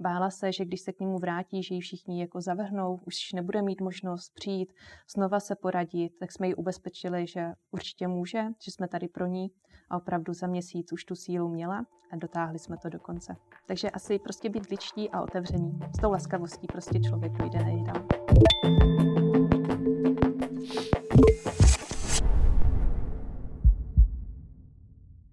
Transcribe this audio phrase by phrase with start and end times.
[0.00, 3.62] Bála se, že když se k němu vrátí, že ji všichni jako zavrhnou, už nebude
[3.62, 4.72] mít možnost přijít,
[5.14, 9.50] znova se poradit, tak jsme ji ubezpečili, že určitě může, že jsme tady pro ní
[9.90, 13.36] a opravdu za měsíc už tu sílu měla a dotáhli jsme to do konce.
[13.66, 15.78] Takže asi prostě být ličtí a otevření.
[15.98, 18.06] S tou laskavostí prostě člověk dojde nejdál.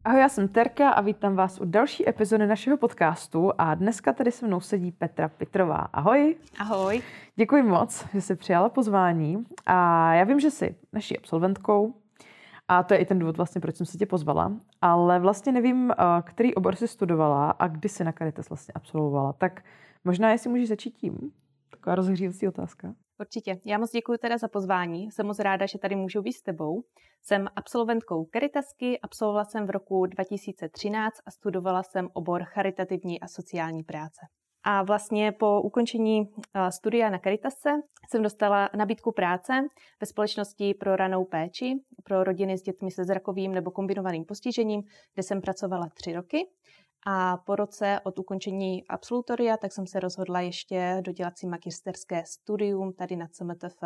[0.07, 4.31] Ahoj, já jsem Terka a vítám vás u další epizody našeho podcastu a dneska tady
[4.31, 5.75] se mnou sedí Petra Pitrová.
[5.75, 6.35] Ahoj.
[6.59, 7.01] Ahoj.
[7.35, 11.93] Děkuji moc, že jsi přijala pozvání a já vím, že jsi naší absolventkou
[12.67, 14.51] a to je i ten důvod vlastně, proč jsem se tě pozvala,
[14.81, 19.33] ale vlastně nevím, eh, který obor jsi studovala a kdy jsi na Caritas vlastně absolvovala,
[19.33, 19.63] tak
[20.03, 21.31] možná jestli můžeš začít tím.
[21.69, 22.93] Taková rozhřívací otázka.
[23.19, 23.59] Určitě.
[23.65, 25.11] Já moc děkuji teda za pozvání.
[25.11, 26.83] Jsem moc ráda, že tady můžu být s tebou.
[27.21, 33.83] Jsem absolventkou Caritasky, absolvovala jsem v roku 2013 a studovala jsem obor charitativní a sociální
[33.83, 34.21] práce.
[34.63, 37.69] A vlastně po ukončení eh, studia na Caritasce
[38.09, 39.53] jsem dostala nabídku práce
[40.01, 44.81] ve společnosti pro ranou péči pro rodiny s dětmi se zrakovým nebo kombinovaným postižením,
[45.13, 46.37] kde jsem pracovala tři roky.
[47.05, 52.93] A po roce od ukončení absolutoria, tak jsem se rozhodla ještě dodělat si magisterské studium
[52.93, 53.83] tady na CMTF.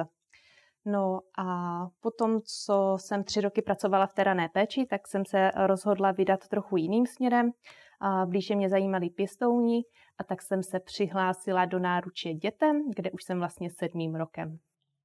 [0.86, 6.12] No a potom, co jsem tři roky pracovala v terané péči, tak jsem se rozhodla
[6.12, 7.52] vydat trochu jiným směrem.
[8.00, 9.82] A blíže mě zajímali pěstouni
[10.18, 14.60] a tak jsem se přihlásila do náruče dětem, kde už jsem vlastně sedmým rokem.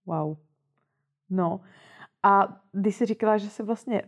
[0.07, 0.37] Wow.
[1.31, 1.61] No
[2.23, 4.03] a když jsi říkala, že se vlastně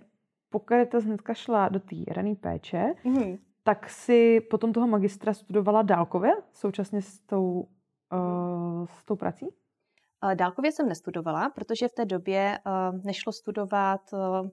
[0.50, 3.38] po Caritas hnedka šla do té rané péče, mm-hmm
[3.68, 7.68] tak si potom toho magistra studovala dálkově, současně s tou,
[8.12, 9.46] uh, s tou prací?
[10.34, 14.48] Dálkově jsem nestudovala, protože v té době uh, nešlo studovat uh,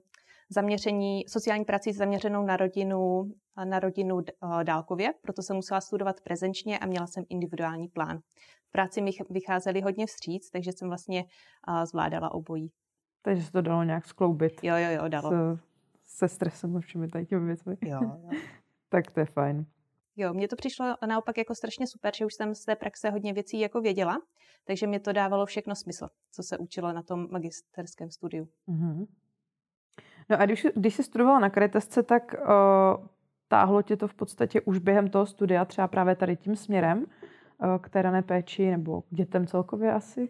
[0.50, 3.32] zaměření, sociální prací zaměřenou na rodinu,
[3.64, 4.20] na rodinu
[4.62, 8.18] dálkově, proto jsem musela studovat prezenčně a měla jsem individuální plán.
[8.68, 11.24] V práci mi vycházely hodně vstříc, takže jsem vlastně
[11.84, 12.70] zvládala obojí.
[13.22, 14.64] Takže se to dalo nějak skloubit.
[14.64, 15.30] Jo, jo, jo, dalo.
[15.30, 15.62] Se,
[16.04, 17.76] se stresem a všemi tady těmi věcmi.
[17.82, 18.30] Jo, jo.
[18.88, 19.66] Tak to je fajn.
[20.16, 23.32] Jo, mně to přišlo naopak jako strašně super, že už jsem z té praxe hodně
[23.32, 24.18] věcí jako věděla,
[24.64, 28.48] takže mě to dávalo všechno smysl, co se učilo na tom magisterském studiu.
[28.68, 29.06] Mm-hmm.
[30.30, 33.06] No a když, když jsi studovala na Caritasce, tak uh,
[33.48, 37.78] táhlo tě to v podstatě už během toho studia třeba právě tady tím směrem uh,
[37.78, 40.28] k té rané péči nebo k dětem celkově asi?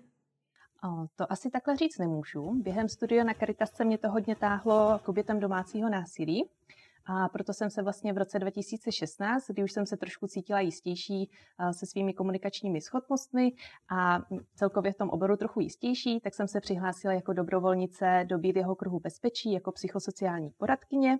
[0.85, 2.55] O, to asi takhle říct nemůžu.
[2.63, 6.51] Během studia na Caritasce mě to hodně táhlo k obětem domácího násilí.
[7.07, 11.31] A proto jsem se vlastně v roce 2016, kdy už jsem se trošku cítila jistější
[11.71, 13.53] se svými komunikačními schopnostmi
[13.91, 14.21] a
[14.55, 19.01] celkově v tom oboru trochu jistější, tak jsem se přihlásila jako dobrovolnice do Bílého kruhu
[19.01, 21.19] bezpečí jako psychosociální poradkyně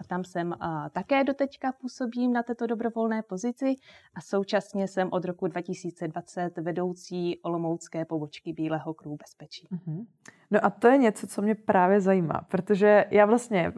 [0.00, 0.54] a tam jsem
[0.92, 3.74] také doteďka působím na této dobrovolné pozici
[4.14, 9.68] a současně jsem od roku 2020 vedoucí Olomoucké pobočky Bílého kruhu bezpečí.
[9.72, 10.06] Mm-hmm.
[10.50, 13.74] No a to je něco, co mě právě zajímá, protože já vlastně uh,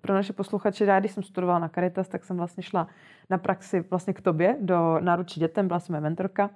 [0.00, 2.88] pro naše posluchače, já když jsem studovala na Caritas, tak jsem vlastně šla
[3.30, 6.50] na praxi vlastně k tobě do náručí dětem, byla jsem mentorka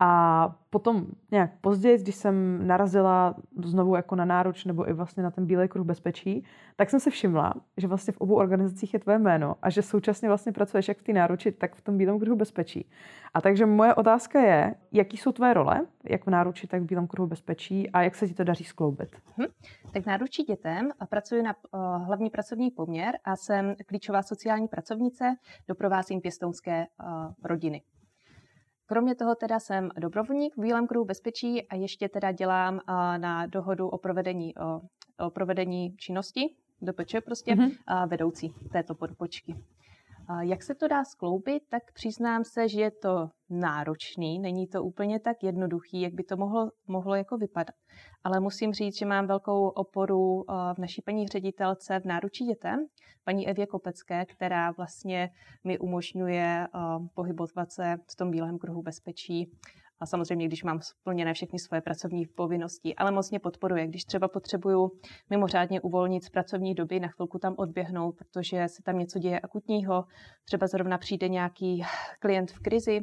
[0.00, 5.30] a potom nějak později, když jsem narazila znovu jako na náruč nebo i vlastně na
[5.30, 6.44] ten Bílý kruh bezpečí,
[6.76, 10.28] tak jsem se všimla, že vlastně v obou organizacích je tvoje jméno a že současně
[10.28, 12.90] vlastně pracuješ jak v té náruči, tak v tom Bílém kruhu bezpečí.
[13.34, 17.06] A takže moje otázka je, jaký jsou tvoje role, jak v náruči, tak v Bílém
[17.06, 19.16] kruhu bezpečí a jak se ti to daří skloubit?
[19.36, 19.46] Hm.
[19.92, 25.36] Tak náručí dětem pracuji na uh, hlavní pracovní poměr a jsem klíčová sociální pracovnice,
[25.68, 27.82] doprovázím pěstounské uh, rodiny.
[28.88, 32.80] Kromě toho teda jsem dobrovolník v Bílém kruhu bezpečí a ještě teda dělám
[33.16, 34.80] na dohodu o provedení, o,
[35.26, 38.08] o provedení činnosti, DPČ prostě, mm-hmm.
[38.08, 39.56] vedoucí této podpočky.
[40.40, 45.20] Jak se to dá skloubit, tak přiznám se, že je to náročný, není to úplně
[45.20, 47.74] tak jednoduchý, jak by to mohlo, mohlo jako vypadat.
[48.24, 52.86] Ale musím říct, že mám velkou oporu eh, v naší paní ředitelce v náručí dětem,
[53.24, 55.30] paní Evě Kopecké, která vlastně
[55.64, 56.78] mi umožňuje eh,
[57.14, 59.50] pohybovat se v tom bílém kruhu bezpečí
[60.00, 63.86] a samozřejmě, když mám splněné všechny svoje pracovní povinnosti, ale moc mě podporuje.
[63.86, 64.90] Když třeba potřebuju
[65.30, 70.04] mimořádně uvolnit z pracovní doby, na chvilku tam odběhnout, protože se tam něco děje akutního,
[70.44, 71.82] třeba zrovna přijde nějaký
[72.20, 73.00] klient v krizi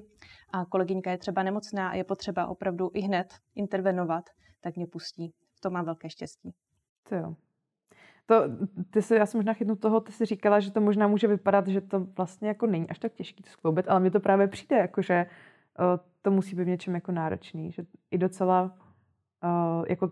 [0.54, 4.24] a kolegyňka je třeba nemocná a je potřeba opravdu i hned intervenovat,
[4.62, 5.34] tak mě pustí.
[5.58, 6.54] V tom mám velké štěstí.
[7.10, 7.36] To jo.
[8.26, 8.36] To,
[8.90, 11.68] ty si, já jsem možná chytnu toho, ty si říkala, že to možná může vypadat,
[11.68, 14.78] že to vlastně jako není až tak těžký to skloubit, ale mně to právě přijde,
[14.78, 15.26] jako že
[16.22, 20.12] to musí být v něčem jako náročný, že i docela uh, jako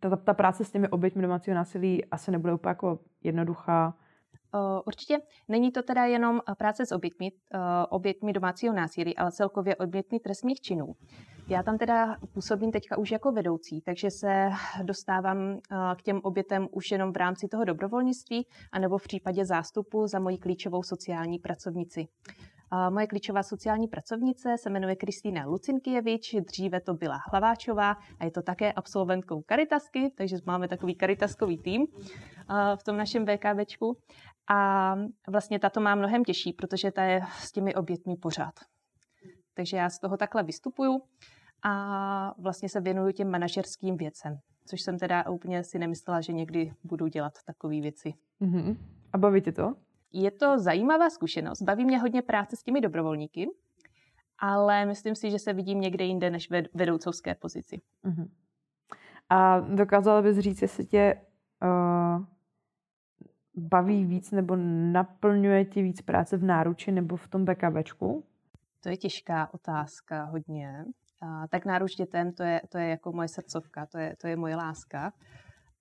[0.00, 3.94] ta, ta práce s těmi oběťmi domácího násilí asi nebude úplně jako jednoduchá.
[4.86, 5.18] určitě.
[5.48, 7.32] Není to teda jenom práce s oběťmi,
[7.88, 10.94] oběťmi domácího násilí, ale celkově oběťmi trestných činů.
[11.48, 14.50] Já tam teda působím teďka už jako vedoucí, takže se
[14.82, 15.58] dostávám
[15.96, 20.38] k těm obětem už jenom v rámci toho dobrovolnictví, anebo v případě zástupu za moji
[20.38, 22.08] klíčovou sociální pracovnici.
[22.90, 28.42] Moje klíčová sociální pracovnice se jmenuje Kristýna Lucinkievič, dříve to byla Hlaváčová a je to
[28.42, 31.86] také absolventkou Karitasky, takže máme takový karitaskový tým
[32.76, 33.96] v tom našem VKBčku.
[34.50, 34.94] A
[35.28, 38.54] vlastně tato má mnohem těžší, protože ta je s těmi obětmi pořád.
[39.54, 41.02] Takže já z toho takhle vystupuju
[41.62, 46.72] a vlastně se věnuju těm manažerským věcem, což jsem teda úplně si nemyslela, že někdy
[46.84, 48.14] budu dělat takové věci.
[48.40, 48.76] Uh-huh.
[49.12, 49.74] A baví tě to?
[50.16, 51.62] Je to zajímavá zkušenost.
[51.62, 53.46] Baví mě hodně práce s těmi dobrovolníky,
[54.38, 57.80] ale myslím si, že se vidím někde jinde než ve vedoucovské pozici.
[58.04, 58.28] Uh-huh.
[59.30, 61.20] A dokázala bys říct, jestli tě
[61.62, 62.24] uh,
[63.56, 64.56] baví víc nebo
[64.92, 68.24] naplňuje ti víc práce v náruči nebo v tom BKBčku?
[68.80, 70.84] To je těžká otázka hodně.
[71.22, 74.36] A, tak náruč dětem, to je, to je jako moje srdcovka, to je, to je
[74.36, 75.12] moje láska.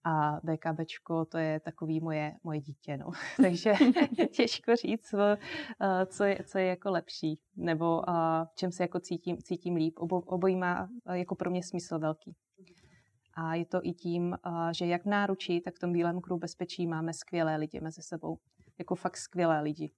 [0.03, 3.11] A BKBčko, to je takový moje, moje dítě, no.
[3.41, 3.73] Takže
[4.31, 5.15] těžko říct,
[6.05, 8.01] co je, co je jako lepší, nebo
[8.45, 9.99] v čem se jako cítím, cítím líp.
[9.99, 12.35] Obo, obojí má jako pro mě smysl velký.
[13.33, 14.37] A je to i tím,
[14.71, 18.37] že jak v náručí, tak v tom Bílém kruhu bezpečí máme skvělé lidi mezi sebou.
[18.79, 19.91] Jako fakt skvělé lidi.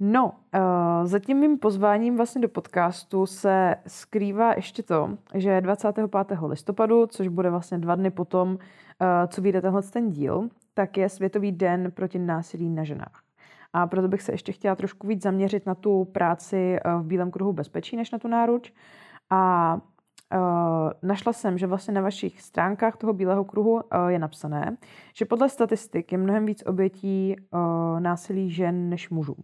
[0.00, 6.10] No, uh, za tím mým pozváním vlastně do podcastu se skrývá ještě to, že 25.
[6.46, 8.58] listopadu, což bude vlastně dva dny potom, uh,
[9.28, 13.22] co vyjde tenhle ten díl, tak je Světový den proti násilí na ženách.
[13.72, 17.52] A proto bych se ještě chtěla trošku víc zaměřit na tu práci v Bílém kruhu
[17.52, 18.72] bezpečí, než na tu náruč.
[19.30, 19.78] A
[20.34, 24.76] Uh, našla jsem, že vlastně na vašich stránkách toho Bílého kruhu uh, je napsané,
[25.14, 29.36] že podle statistik je mnohem víc obětí uh, násilí žen než mužů.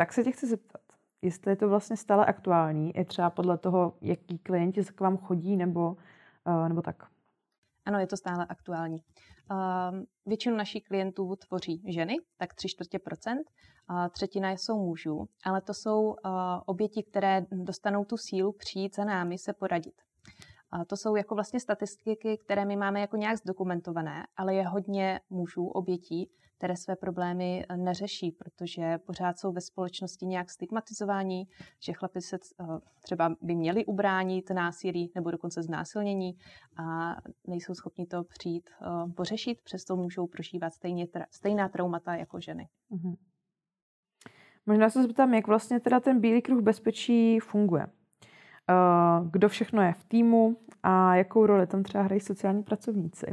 [0.00, 0.80] Tak se tě chci zeptat,
[1.22, 5.56] jestli je to vlastně stále aktuální, i třeba podle toho, jaký klienti k vám chodí,
[5.56, 5.96] nebo,
[6.46, 6.96] uh, nebo tak.
[7.84, 8.98] Ano, je to stále aktuální.
[9.50, 9.58] Uh,
[10.26, 13.50] většinu našich klientů tvoří ženy, tak tři čtvrtě procent,
[13.88, 16.14] a třetina jsou mužů, ale to jsou uh,
[16.66, 19.94] oběti, které dostanou tu sílu přijít za námi se poradit.
[20.72, 25.20] A to jsou jako vlastně statistiky, které my máme jako nějak zdokumentované, ale je hodně
[25.30, 26.30] mužů, obětí,
[26.60, 31.48] které své problémy eh, neřeší, protože pořád jsou ve společnosti nějak stigmatizování,
[31.80, 32.64] že chlapi se eh,
[33.02, 36.32] třeba by měli ubránit násilí nebo dokonce znásilnění
[36.76, 37.16] a
[37.46, 42.68] nejsou schopni to přijít eh, pořešit, přesto můžou prožívat stejně, stejná traumata jako ženy.
[42.90, 43.16] Mm-hmm.
[44.66, 47.86] Možná se zeptám, jak vlastně teda ten Bílý kruh bezpečí funguje.
[49.30, 53.26] Kdo všechno je v týmu a jakou roli tam třeba hrají sociální pracovníci?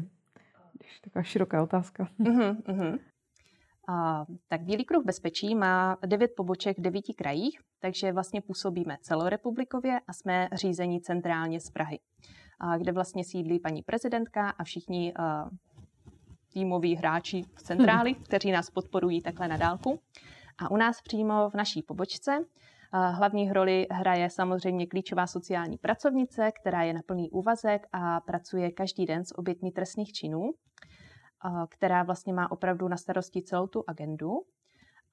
[0.74, 2.08] Když taková široká otázka.
[2.20, 3.00] Uh-huh, uh-huh.
[3.90, 10.00] A, tak Bílý kruh bezpečí má devět poboček v devíti krajích, takže vlastně působíme celorepublikově
[10.08, 12.00] a jsme řízení centrálně z Prahy,
[12.60, 15.50] a, kde vlastně sídlí paní prezidentka a všichni a,
[16.54, 18.24] týmoví hráči z centrály, hmm.
[18.24, 20.00] kteří nás podporují takhle na dálku.
[20.58, 22.46] A u nás přímo v naší pobočce
[22.94, 29.06] Hlavní roli hraje samozřejmě klíčová sociální pracovnice, která je na plný úvazek a pracuje každý
[29.06, 30.54] den s obětmi trestných činů
[31.70, 34.32] která vlastně má opravdu na starosti celou tu agendu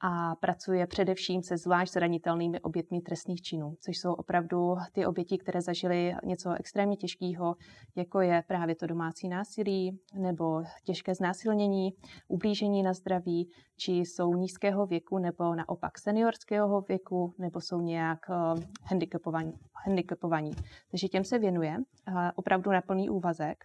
[0.00, 5.62] a pracuje především se zvlášť zranitelnými obětmi trestných činů, což jsou opravdu ty oběti, které
[5.62, 7.56] zažily něco extrémně těžkého,
[7.96, 11.94] jako je právě to domácí násilí nebo těžké znásilnění,
[12.28, 18.62] ublížení na zdraví, či jsou nízkého věku nebo naopak seniorského věku, nebo jsou nějak uh,
[18.82, 19.52] handicapovaní,
[19.86, 20.50] handicapovaní.
[20.90, 23.64] Takže těm se věnuje uh, opravdu na plný úvazek.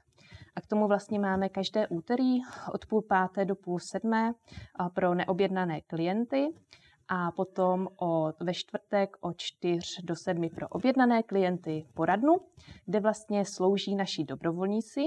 [0.60, 2.40] A k tomu vlastně máme každé úterý
[2.74, 4.34] od půl páté do půl sedmé
[4.94, 6.48] pro neobjednané klienty
[7.08, 12.36] a potom od, ve čtvrtek od 4 do 7 pro objednané klienty poradnu,
[12.86, 15.02] kde vlastně slouží naši dobrovolníci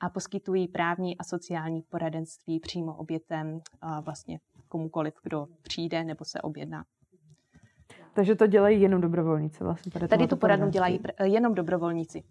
[0.00, 3.60] a poskytují právní a sociální poradenství přímo obětem
[4.04, 6.84] vlastně komukoliv, kdo přijde nebo se objedná.
[8.14, 9.92] Takže to dělají jenom dobrovolníci vlastně.
[9.92, 12.22] Tady, tady tu poradnu dělají jenom dobrovolníci.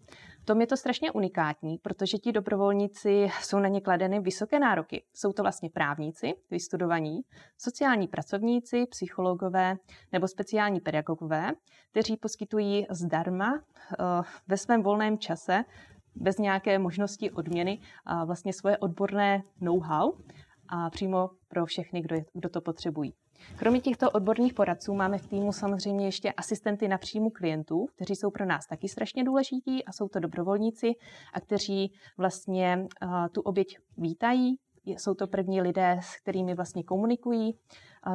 [0.44, 5.04] Tom je to strašně unikátní, protože ti dobrovolníci jsou na ně kladeny vysoké nároky.
[5.14, 7.20] Jsou to vlastně právníci, vystudovaní,
[7.58, 9.76] sociální pracovníci, psychologové
[10.12, 11.52] nebo speciální pedagogové,
[11.90, 13.60] kteří poskytují zdarma uh,
[14.48, 15.64] ve svém volném čase
[16.14, 17.80] bez nějaké možnosti odměny
[18.26, 20.12] vlastně svoje odborné know-how
[20.68, 23.14] a přímo pro všechny, kdo, kdo to potřebují.
[23.56, 28.30] Kromě těchto odborných poradců máme v týmu samozřejmě ještě asistenty na příjmu klientů, kteří jsou
[28.30, 30.92] pro nás taky strašně důležití a jsou to dobrovolníci
[31.32, 37.58] a kteří vlastně uh, tu oběť vítají, jsou to první lidé, s kterými vlastně komunikují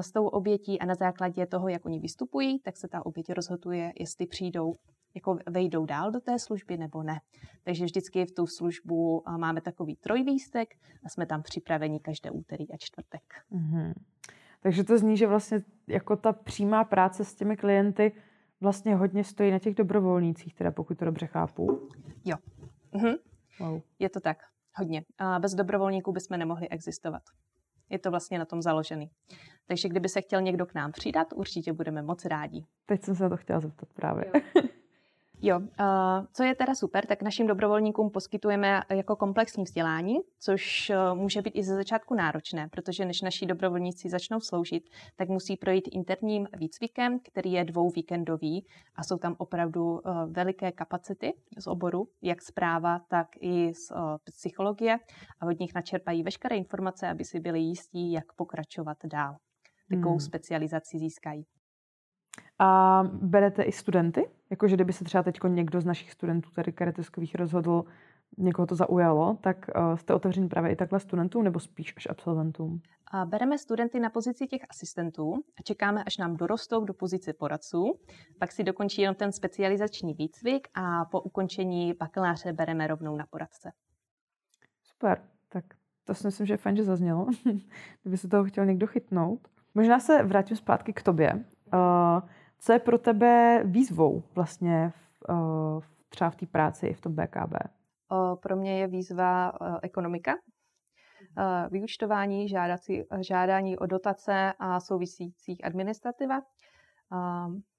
[0.02, 3.94] s tou obětí a na základě toho, jak oni vystupují, tak se ta oběť rozhoduje,
[4.00, 4.76] jestli přijdou
[5.16, 7.20] jako vejdou dál do té služby nebo ne.
[7.64, 12.78] Takže vždycky v tu službu máme takový trojvýstek a jsme tam připraveni každé úterý a
[12.78, 13.24] čtvrtek.
[13.52, 13.94] Mm-hmm.
[14.68, 18.12] Takže to zní, že vlastně jako ta přímá práce s těmi klienty
[18.62, 21.90] vlastně hodně stojí na těch dobrovolnících, teda pokud to dobře chápu.
[22.26, 22.38] Jo.
[22.92, 23.14] Mhm.
[23.60, 23.82] Wow.
[24.00, 24.38] Je to tak,
[24.76, 25.04] hodně.
[25.18, 27.22] A bez dobrovolníků bychom nemohli existovat.
[27.90, 29.10] Je to vlastně na tom založený.
[29.68, 32.66] Takže kdyby se chtěl někdo k nám přidat, určitě budeme moc rádi.
[32.86, 34.32] Teď jsem se to chtěla zeptat právě.
[34.56, 34.62] Jo,
[36.34, 41.54] co je teda super, tak našim dobrovolníkům poskytujeme jako komplexní vzdělání, což e, může být
[41.56, 47.20] i ze začátku náročné, protože než naši dobrovolníci začnou sloužit, tak musí projít interním výcvikem,
[47.20, 48.66] který je dvouvíkendový
[48.96, 53.92] a jsou tam opravdu e, veliké kapacity z oboru, jak zpráva, tak i z
[54.24, 55.00] psychologie
[55.40, 59.36] a od nich načerpají veškeré informace, aby si byli jistí, jak pokračovat dál.
[59.90, 60.20] Takovou hmm.
[60.20, 61.46] specializaci získají.
[62.60, 64.30] A berete i studenty?
[64.50, 67.86] Jakože kdyby se třeba teď někdo z našich studentů tady kareteskových rozhodl,
[68.38, 72.82] někoho to zaujalo, tak uh, jste otevření právě i takhle studentům nebo spíš až absolventům?
[73.12, 78.00] A bereme studenty na pozici těch asistentů a čekáme, až nám dorostou do pozice poradců.
[78.40, 83.72] Pak si dokončí jenom ten specializační výcvik a po ukončení bakaláře bereme rovnou na poradce.
[84.84, 85.66] Super, tak
[86.04, 87.28] to si myslím, že je fajn, že zaznělo.
[88.02, 89.48] Kdyby se toho chtěl někdo chytnout.
[89.76, 91.46] Možná se vrátím zpátky k tobě.
[91.74, 97.16] Uh, co je pro tebe výzvou vlastně v, uh, třeba v té práci v tom
[97.16, 97.54] BKB?
[98.42, 100.34] Pro mě je výzva ekonomika,
[101.70, 106.42] vyučtování, žádací, žádání o dotace a souvisících administrativa.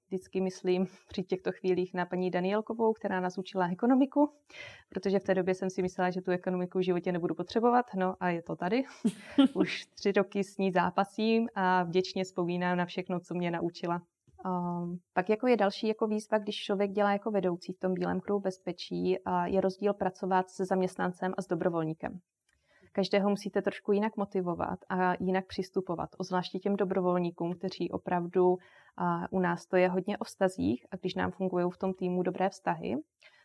[0.07, 4.33] Vždycky myslím při těchto chvílích na paní Danielkovou, která nás učila ekonomiku,
[4.89, 7.85] protože v té době jsem si myslela, že tu ekonomiku v životě nebudu potřebovat.
[7.95, 8.83] No a je to tady.
[9.53, 14.01] Už tři roky s ní zápasím a vděčně vzpomínám na všechno, co mě naučila.
[15.13, 18.39] Pak jako je další jako výzva, když člověk dělá jako vedoucí v tom bílém kruhu
[18.39, 22.19] bezpečí, a je rozdíl pracovat se zaměstnancem a s dobrovolníkem.
[22.91, 28.57] Každého musíte trošku jinak motivovat a jinak přistupovat, ozvláště těm dobrovolníkům, kteří opravdu
[28.97, 32.23] a u nás to je hodně o vztazích a když nám fungují v tom týmu
[32.23, 32.95] dobré vztahy,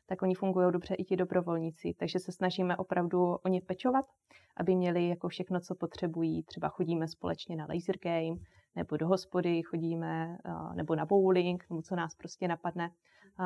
[0.07, 1.95] tak oni fungují dobře i ti dobrovolníci.
[1.99, 4.05] Takže se snažíme opravdu o ně pečovat,
[4.57, 6.43] aby měli jako všechno, co potřebují.
[6.43, 8.41] Třeba chodíme společně na laser game,
[8.77, 10.39] nebo do hospody chodíme,
[10.75, 12.91] nebo na bowling, nebo co nás prostě napadne.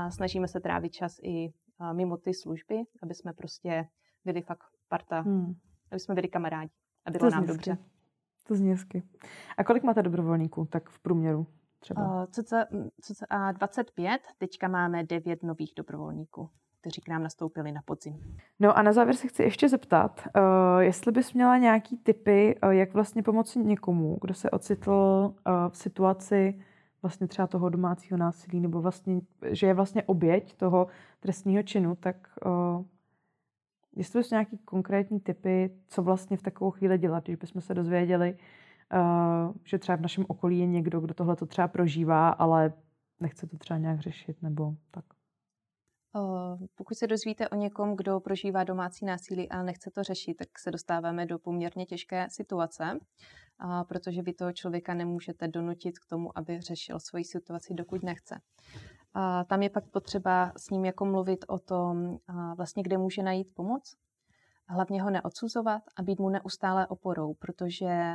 [0.08, 1.52] Snažíme se trávit čas i
[1.92, 3.88] mimo ty služby, aby jsme prostě
[4.24, 5.54] byli fakt parta, hmm.
[5.90, 6.70] aby jsme byli kamarádi,
[7.04, 7.52] aby bylo nám hezky.
[7.52, 7.78] dobře.
[8.46, 9.02] To zní hezky.
[9.56, 11.46] A kolik máte dobrovolníků tak v průměru?
[11.78, 12.26] Třeba?
[12.26, 12.56] Co, co,
[13.02, 16.50] co, a 25, teďka máme 9 nových dobrovolníků
[16.88, 18.36] kteří k nám nastoupili na podzim.
[18.60, 20.42] No a na závěr se chci ještě zeptat, uh,
[20.78, 25.76] jestli bys měla nějaký typy, uh, jak vlastně pomoci někomu, kdo se ocitl uh, v
[25.76, 26.60] situaci
[27.02, 30.86] vlastně třeba toho domácího násilí, nebo vlastně, že je vlastně oběť toho
[31.20, 32.16] trestního činu, tak
[32.46, 32.84] uh,
[33.96, 38.36] jestli bys nějaký konkrétní typy, co vlastně v takovou chvíli dělat, když bychom se dozvěděli,
[38.94, 42.72] uh, že třeba v našem okolí je někdo, kdo tohle to třeba prožívá, ale
[43.20, 45.04] nechce to třeba nějak řešit, nebo tak.
[46.74, 50.70] Pokud se dozvíte o někom, kdo prožívá domácí násilí a nechce to řešit, tak se
[50.70, 52.98] dostáváme do poměrně těžké situace,
[53.88, 58.40] protože vy toho člověka nemůžete donutit k tomu, aby řešil svoji situaci, dokud nechce.
[59.14, 62.18] A tam je pak potřeba s ním jako mluvit o tom,
[62.56, 63.96] vlastně kde může najít pomoc,
[64.68, 68.14] hlavně ho neodsuzovat a být mu neustále oporou, protože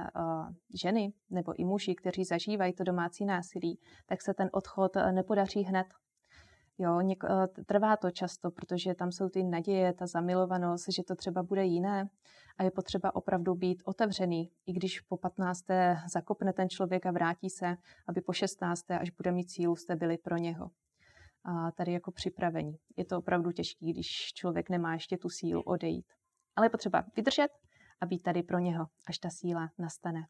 [0.82, 5.88] ženy nebo i muži, kteří zažívají to domácí násilí, tak se ten odchod nepodaří hned
[6.78, 11.16] Jo, něk, eh, trvá to často, protože tam jsou ty naděje, ta zamilovanost, že to
[11.16, 12.10] třeba bude jiné
[12.58, 15.66] a je potřeba opravdu být otevřený, i když po 15.
[16.14, 17.76] zakopne ten člověk a vrátí se,
[18.08, 18.92] aby po 16.
[18.92, 20.70] až bude mít sílu, jste byli pro něho.
[21.46, 22.78] A tady jako připravení.
[22.98, 26.06] Je to opravdu těžké, když člověk nemá ještě tu sílu odejít.
[26.56, 27.50] Ale je potřeba vydržet
[28.02, 30.22] a být tady pro něho, až ta síla nastane.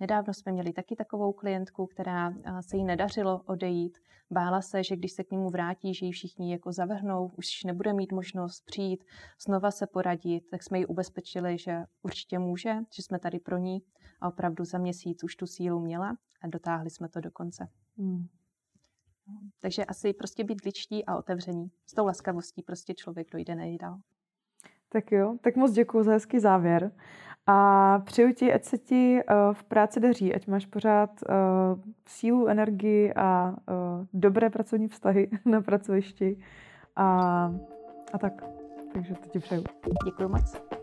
[0.00, 3.98] Nedávno jsme měli taky takovou klientku, která se jí nedařilo odejít.
[4.30, 7.92] Bála se, že když se k němu vrátí, že ji všichni jako zavrhnou, už nebude
[7.92, 9.04] mít možnost přijít,
[9.46, 13.82] znova se poradit, tak jsme ji ubezpečili, že určitě může, že jsme tady pro ní
[14.20, 17.68] a opravdu za měsíc už tu sílu měla a dotáhli jsme to do konce.
[17.98, 18.26] Hmm.
[19.60, 21.70] Takže asi prostě být ličtí a otevření.
[21.86, 23.98] S tou laskavostí prostě člověk dojde nejdál.
[24.94, 26.90] Tak jo, tak moc děkuji za hezký závěr.
[27.46, 32.46] A přeju ti, ať se ti uh, v práci daří, ať máš pořád uh, sílu,
[32.46, 36.38] energii a uh, dobré pracovní vztahy na pracovišti.
[36.96, 37.06] A,
[38.12, 38.44] a tak.
[38.92, 39.64] Takže to ti přeju.
[40.04, 40.73] Děkuji moc.